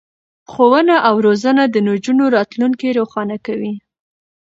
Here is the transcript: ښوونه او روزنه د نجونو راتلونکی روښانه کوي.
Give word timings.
ښوونه 0.51 0.95
او 1.07 1.15
روزنه 1.25 1.63
د 1.69 1.75
نجونو 1.87 2.25
راتلونکی 2.35 2.89
روښانه 2.99 3.37
کوي. 3.45 3.73